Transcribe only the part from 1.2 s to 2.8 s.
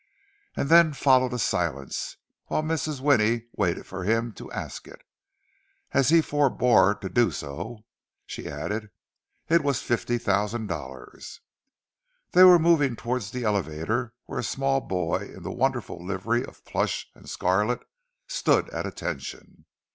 a silence, while